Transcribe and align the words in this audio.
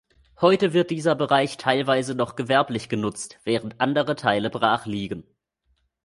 Heute 0.39 0.73
wird 0.73 0.89
dieser 0.89 1.13
Bereich 1.13 1.57
teilweise 1.57 2.15
noch 2.15 2.35
gewerblich 2.35 2.89
genutzt, 2.89 3.37
während 3.43 3.79
andere 3.79 4.15
Teile 4.15 4.49
brach 4.49 4.87
liegen. 4.87 5.25